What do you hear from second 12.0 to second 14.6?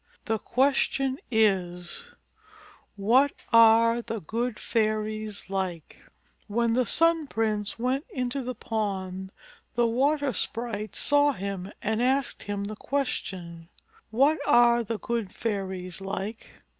asked him the question, "What